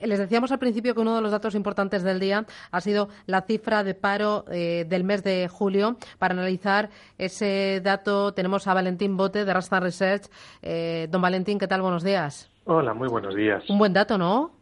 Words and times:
Les 0.00 0.18
decíamos 0.18 0.50
al 0.50 0.58
principio 0.58 0.94
que 0.94 1.00
uno 1.00 1.14
de 1.14 1.20
los 1.20 1.30
datos 1.30 1.54
importantes 1.54 2.02
del 2.02 2.20
día 2.20 2.46
ha 2.70 2.80
sido 2.80 3.08
la 3.26 3.42
cifra 3.42 3.84
de 3.84 3.94
paro 3.94 4.46
eh, 4.50 4.86
del 4.88 5.04
mes 5.04 5.22
de 5.22 5.46
julio. 5.48 5.96
Para 6.18 6.32
analizar 6.32 6.88
ese 7.18 7.80
dato 7.84 8.32
tenemos 8.32 8.66
a 8.66 8.74
Valentín 8.74 9.16
Bote 9.18 9.44
de 9.44 9.52
Rasta 9.52 9.78
Research. 9.78 10.24
Eh, 10.62 11.06
don 11.10 11.20
Valentín, 11.20 11.58
¿qué 11.58 11.68
tal? 11.68 11.82
Buenos 11.82 12.02
días. 12.02 12.50
Hola, 12.64 12.94
muy 12.94 13.08
buenos 13.08 13.34
días. 13.34 13.68
Un 13.68 13.78
buen 13.78 13.92
dato, 13.92 14.16
¿no? 14.16 14.52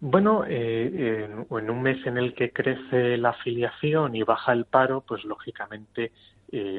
Bueno, 0.00 0.44
eh, 0.46 1.24
en, 1.28 1.46
en, 1.50 1.70
un 1.70 1.82
mes 1.82 2.06
en 2.06 2.18
el 2.18 2.32
que 2.34 2.52
crece 2.52 3.16
la 3.16 3.30
afiliación 3.30 4.14
y 4.14 4.22
baja 4.22 4.52
el 4.52 4.66
paro, 4.66 5.00
pues 5.00 5.24
lógicamente 5.24 6.12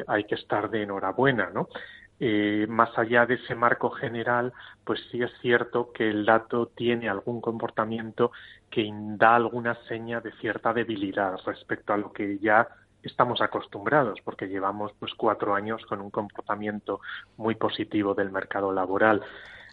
hay 0.07 0.23
que 0.23 0.33
estar 0.33 0.71
de 0.71 0.81
enhorabuena, 0.81 1.51
¿no? 1.53 1.67
Eh, 2.21 2.65
más 2.67 2.97
allá 2.97 3.25
de 3.25 3.35
ese 3.35 3.55
marco 3.55 3.89
general, 3.91 4.51
pues 4.83 4.99
sí 5.09 5.21
es 5.21 5.31
cierto 5.41 5.91
que 5.93 6.09
el 6.09 6.25
dato 6.25 6.67
tiene 6.67 7.07
algún 7.07 7.39
comportamiento 7.39 8.31
que 8.69 8.89
da 8.93 9.35
alguna 9.35 9.75
seña 9.87 10.19
de 10.19 10.33
cierta 10.33 10.73
debilidad 10.73 11.37
respecto 11.45 11.93
a 11.93 11.97
lo 11.97 12.11
que 12.11 12.37
ya 12.39 12.67
estamos 13.03 13.41
acostumbrados, 13.41 14.19
porque 14.23 14.47
llevamos 14.47 14.91
pues 14.99 15.13
cuatro 15.15 15.55
años 15.55 15.85
con 15.85 16.01
un 16.01 16.09
comportamiento 16.09 16.99
muy 17.37 17.55
positivo 17.55 18.13
del 18.13 18.31
mercado 18.31 18.73
laboral. 18.73 19.21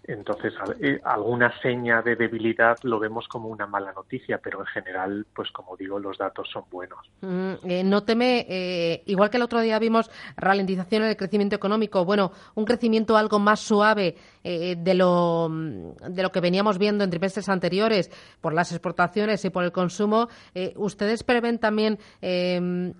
Entonces, 0.08 0.54
eh, 0.80 1.00
alguna 1.04 1.52
seña 1.60 2.00
de 2.00 2.14
debilidad 2.14 2.76
lo 2.82 3.00
vemos 3.00 3.26
como 3.26 3.48
una 3.48 3.66
mala 3.66 3.92
noticia, 3.92 4.38
pero 4.38 4.60
en 4.60 4.66
general, 4.66 5.26
pues 5.34 5.50
como 5.50 5.76
digo, 5.76 5.98
los 5.98 6.16
datos 6.16 6.48
son 6.52 6.64
buenos. 6.70 6.98
Mm, 7.22 7.52
eh, 7.64 7.82
no 7.84 8.04
teme, 8.04 8.46
eh, 8.48 9.02
igual 9.06 9.30
que 9.30 9.36
el 9.36 9.42
otro 9.42 9.60
día 9.60 9.78
vimos 9.80 10.08
ralentización 10.36 11.02
en 11.02 11.08
el 11.08 11.16
crecimiento 11.16 11.56
económico, 11.56 12.04
bueno, 12.04 12.30
un 12.54 12.64
crecimiento 12.64 13.16
algo 13.16 13.38
más 13.38 13.60
suave 13.60 14.16
de, 14.44 14.94
lo, 14.94 15.48
de 15.48 16.22
lo 16.22 16.30
que 16.30 16.40
veníamos 16.40 16.78
viendo 16.78 17.02
en 17.02 17.10
trimestres 17.10 17.48
anteriores 17.48 18.12
por 18.40 18.54
las 18.54 18.70
exportaciones 18.70 19.44
y 19.44 19.50
por 19.50 19.64
el 19.64 19.72
consumo. 19.72 20.28
¿Ustedes 20.76 21.24
prevén 21.24 21.58
también 21.58 21.98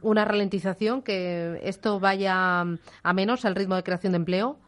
una 0.02 0.24
ralentización, 0.24 1.02
que 1.02 1.60
esto 1.62 2.00
vaya 2.00 2.62
a 2.62 3.12
menos 3.14 3.44
el 3.44 3.54
ritmo 3.54 3.76
de 3.76 3.84
creación 3.84 4.12
de 4.14 4.16
empleo? 4.16 4.58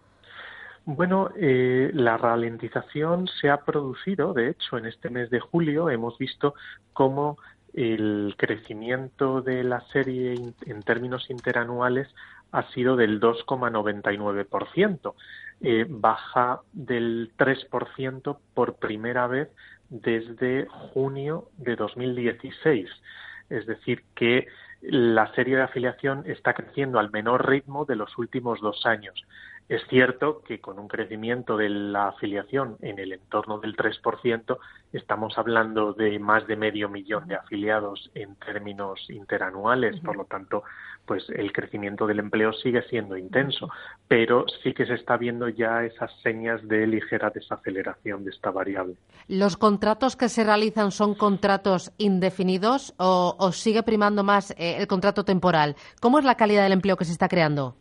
Bueno, 0.91 1.29
eh, 1.37 1.91
la 1.93 2.17
ralentización 2.17 3.29
se 3.29 3.51
ha 3.51 3.59
producido, 3.59 4.33
de 4.33 4.49
hecho, 4.49 4.79
en 4.79 4.87
este 4.87 5.11
mes 5.11 5.29
de 5.29 5.39
julio 5.39 5.91
hemos 5.91 6.17
visto 6.17 6.55
cómo 6.95 7.37
el 7.75 8.35
crecimiento 8.39 9.43
de 9.43 9.65
la 9.65 9.83
serie 9.93 10.33
en 10.65 10.83
términos 10.85 11.29
interanuales 11.29 12.09
ha 12.53 12.63
sido 12.71 12.97
del 12.97 13.21
2,99%, 13.21 15.15
eh, 15.61 15.85
baja 15.87 16.63
del 16.73 17.33
3% 17.37 18.39
por 18.55 18.77
primera 18.77 19.27
vez 19.27 19.51
desde 19.91 20.69
junio 20.71 21.51
de 21.59 21.77
2016. 21.77 22.89
Es 23.51 23.67
decir, 23.67 24.05
que 24.15 24.47
la 24.81 25.31
serie 25.35 25.57
de 25.57 25.65
afiliación 25.65 26.23
está 26.25 26.55
creciendo 26.55 26.99
al 26.99 27.11
menor 27.11 27.47
ritmo 27.47 27.85
de 27.85 27.97
los 27.97 28.17
últimos 28.17 28.61
dos 28.61 28.87
años. 28.87 29.23
Es 29.69 29.83
cierto 29.91 30.43
que 30.47 30.61
con 30.61 30.79
un 30.79 30.89
crecimiento 30.89 31.59
de 31.59 31.69
la 31.69 32.09
afiliación 32.09 32.79
en 32.81 32.99
el 32.99 33.13
entorno 33.13 33.59
del 33.59 33.77
3%, 33.77 34.59
estamos 34.95 35.37
hablando 35.37 35.93
de 35.93 36.19
más 36.19 36.47
de 36.47 36.57
medio 36.57 36.89
millón 36.89 37.29
de 37.29 37.35
afiliados 37.35 38.11
en 38.15 38.35
términos 38.37 38.99
interanuales, 39.11 40.01
por 40.01 40.17
lo 40.17 40.25
tanto, 40.25 40.63
pues 41.05 41.29
el 41.29 41.53
crecimiento 41.53 42.07
del 42.07 42.21
empleo 42.21 42.55
sigue 42.55 42.83
siendo 42.89 43.19
intenso, 43.19 43.69
pero 44.09 44.47
sí 44.63 44.73
que 44.73 44.87
se 44.87 44.95
está 44.95 45.19
viendo 45.19 45.51
ya 45.51 45.85
esas 45.85 46.13
señas 46.23 46.67
de 46.67 46.87
ligera 46.87 47.29
desaceleración 47.29 48.25
de 48.25 48.31
esta 48.31 48.51
variable. 48.51 48.95
¿Los 49.27 49.59
contratos 49.59 50.17
que 50.17 50.31
se 50.31 50.45
realizan 50.45 50.93
son 50.93 51.15
contratos 51.15 51.93
indefinidos 51.99 52.95
o, 52.97 53.51
sigue 53.53 53.83
primando 53.83 54.25
más 54.25 54.53
eh, 54.53 54.77
el 54.79 54.87
contrato 54.87 55.25
temporal? 55.25 55.77
¿Cómo 56.01 56.19
es 56.19 56.25
la 56.25 56.37
calidad 56.37 56.63
del 56.63 56.73
empleo 56.73 56.97
que 56.97 57.05
se 57.05 57.13
está 57.13 57.29
creando? 57.29 57.75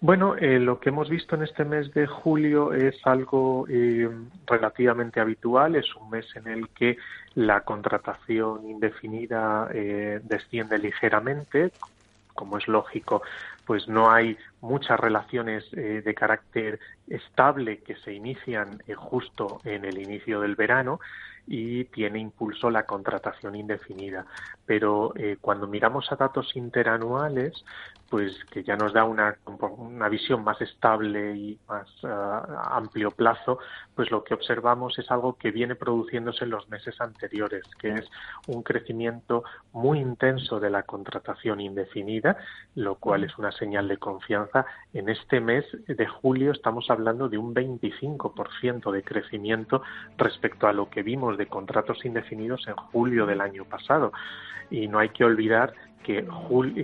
Bueno, 0.00 0.36
eh, 0.36 0.58
lo 0.58 0.80
que 0.80 0.90
hemos 0.90 1.08
visto 1.08 1.34
en 1.34 1.44
este 1.44 1.64
mes 1.64 1.92
de 1.94 2.06
julio 2.06 2.72
es 2.74 2.94
algo 3.04 3.66
eh, 3.68 4.08
relativamente 4.46 5.20
habitual. 5.20 5.76
Es 5.76 5.94
un 5.96 6.10
mes 6.10 6.26
en 6.36 6.48
el 6.48 6.68
que 6.70 6.98
la 7.34 7.62
contratación 7.62 8.68
indefinida 8.68 9.68
eh, 9.72 10.20
desciende 10.22 10.78
ligeramente. 10.78 11.72
Como 12.34 12.58
es 12.58 12.66
lógico, 12.66 13.22
pues 13.66 13.88
no 13.88 14.10
hay 14.10 14.36
muchas 14.60 14.98
relaciones 14.98 15.70
de 15.70 16.14
carácter 16.14 16.80
estable 17.08 17.78
que 17.78 17.96
se 17.96 18.12
inician 18.12 18.82
justo 18.96 19.60
en 19.64 19.84
el 19.84 19.98
inicio 19.98 20.40
del 20.40 20.56
verano 20.56 21.00
y 21.46 21.84
tiene 21.84 22.18
impulso 22.18 22.70
la 22.70 22.86
contratación 22.86 23.54
indefinida. 23.54 24.26
Pero 24.66 25.12
eh, 25.16 25.36
cuando 25.40 25.66
miramos 25.66 26.10
a 26.10 26.16
datos 26.16 26.56
interanuales, 26.56 27.64
pues 28.08 28.44
que 28.50 28.62
ya 28.62 28.76
nos 28.76 28.92
da 28.92 29.04
una, 29.04 29.36
una 29.76 30.08
visión 30.08 30.44
más 30.44 30.60
estable 30.60 31.34
y 31.36 31.58
más 31.66 31.88
uh, 32.04 32.08
amplio 32.70 33.10
plazo, 33.10 33.58
pues 33.94 34.10
lo 34.10 34.22
que 34.22 34.34
observamos 34.34 34.98
es 34.98 35.10
algo 35.10 35.36
que 35.36 35.50
viene 35.50 35.74
produciéndose 35.74 36.44
en 36.44 36.50
los 36.50 36.68
meses 36.68 37.00
anteriores, 37.00 37.64
que 37.78 37.88
es 37.88 38.08
un 38.46 38.62
crecimiento 38.62 39.42
muy 39.72 39.98
intenso 39.98 40.60
de 40.60 40.70
la 40.70 40.84
contratación 40.84 41.60
indefinida, 41.60 42.36
lo 42.76 42.96
cual 42.96 43.24
es 43.24 43.36
una 43.36 43.50
señal 43.54 43.88
de 43.88 43.96
confianza. 43.96 44.66
En 44.92 45.08
este 45.08 45.40
mes 45.40 45.64
de 45.86 46.06
julio 46.06 46.52
estamos 46.52 46.90
hablando 46.90 47.28
de 47.28 47.38
un 47.38 47.54
25% 47.54 48.90
de 48.90 49.02
crecimiento 49.02 49.82
respecto 50.16 50.66
a 50.66 50.72
lo 50.72 50.90
que 50.90 51.02
vimos 51.02 51.38
de 51.38 51.46
contratos 51.46 52.04
indefinidos 52.04 52.66
en 52.68 52.74
julio 52.74 53.26
del 53.26 53.40
año 53.40 53.64
pasado. 53.64 54.12
Y 54.70 54.88
no 54.88 54.98
hay 54.98 55.10
que 55.10 55.24
olvidar 55.24 55.74
que, 56.04 56.24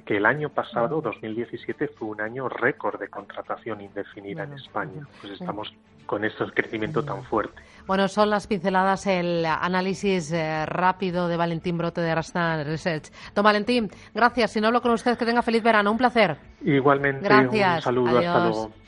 que 0.04 0.16
el 0.16 0.26
año 0.26 0.48
pasado, 0.48 1.00
2017, 1.00 1.88
fue 1.88 2.08
un 2.08 2.20
año 2.20 2.48
récord 2.48 2.98
de 2.98 3.08
contratación 3.08 3.80
indefinida 3.80 4.42
en 4.42 4.54
España. 4.54 5.06
Pues 5.20 5.34
estamos 5.34 5.72
con 6.06 6.24
este 6.24 6.44
crecimiento 6.46 7.04
tan 7.04 7.22
fuerte. 7.22 7.62
Bueno, 7.86 8.08
son 8.08 8.30
las 8.30 8.48
pinceladas, 8.48 9.06
el 9.06 9.46
análisis 9.46 10.32
eh, 10.32 10.66
rápido 10.66 11.28
de 11.28 11.36
Valentín 11.36 11.78
Brote 11.78 12.00
de 12.00 12.12
Rastan 12.12 12.64
Research. 12.64 13.12
Don 13.32 13.44
Valentín, 13.44 13.88
gracias. 14.12 14.50
Si 14.50 14.60
no 14.60 14.66
hablo 14.66 14.82
con 14.82 14.90
usted, 14.90 15.16
que 15.16 15.24
tenga 15.24 15.42
feliz 15.42 15.62
verano. 15.62 15.92
Un 15.92 15.98
placer. 15.98 16.36
Igualmente, 16.62 17.24
gracias. 17.24 17.76
un 17.76 17.82
saludo. 17.82 18.18
Hasta 18.18 18.48
luego. 18.48 18.79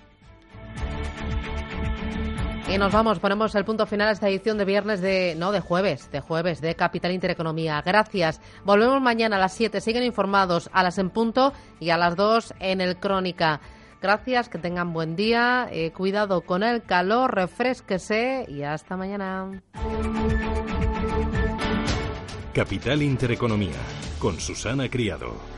Y 2.72 2.78
nos 2.78 2.90
vamos, 2.90 3.18
ponemos 3.18 3.54
el 3.54 3.66
punto 3.66 3.84
final 3.84 4.08
a 4.08 4.12
esta 4.12 4.30
edición 4.30 4.56
de 4.56 4.64
viernes 4.64 5.02
de, 5.02 5.34
no, 5.36 5.52
de 5.52 5.60
jueves, 5.60 6.10
de 6.10 6.20
jueves, 6.20 6.62
de 6.62 6.74
Capital 6.74 7.12
Intereconomía. 7.12 7.82
Gracias. 7.84 8.40
Volvemos 8.64 8.98
mañana 9.02 9.36
a 9.36 9.38
las 9.38 9.52
7. 9.52 9.82
Siguen 9.82 10.04
informados 10.04 10.70
a 10.72 10.82
las 10.82 10.96
en 10.96 11.10
punto 11.10 11.52
y 11.80 11.90
a 11.90 11.98
las 11.98 12.16
2 12.16 12.54
en 12.60 12.80
el 12.80 12.96
Crónica. 12.96 13.60
Gracias, 14.00 14.48
que 14.48 14.56
tengan 14.56 14.94
buen 14.94 15.16
día, 15.16 15.68
eh, 15.70 15.92
cuidado 15.92 16.40
con 16.40 16.62
el 16.62 16.82
calor, 16.82 17.34
refresquese 17.34 18.46
y 18.48 18.62
hasta 18.62 18.96
mañana. 18.96 19.62
Capital 22.54 23.02
Intereconomía, 23.02 23.76
con 24.18 24.40
Susana 24.40 24.88
Criado. 24.88 25.51